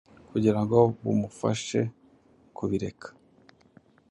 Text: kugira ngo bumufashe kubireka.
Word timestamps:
kugira 0.29 0.59
ngo 0.63 0.79
bumufashe 1.03 1.79
kubireka. 2.55 3.07